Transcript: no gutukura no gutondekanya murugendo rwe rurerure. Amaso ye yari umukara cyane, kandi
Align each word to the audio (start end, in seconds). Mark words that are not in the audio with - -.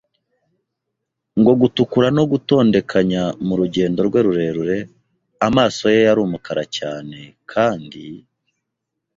no 1.43 1.53
gutukura 1.59 2.07
no 2.17 2.23
gutondekanya 2.31 3.23
murugendo 3.47 3.99
rwe 4.07 4.19
rurerure. 4.25 4.77
Amaso 5.47 5.83
ye 5.93 5.99
yari 6.07 6.19
umukara 6.27 6.63
cyane, 6.77 7.17
kandi 7.51 8.03